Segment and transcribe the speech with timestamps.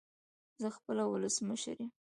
[0.61, 1.89] زه خپله ولسمشر يم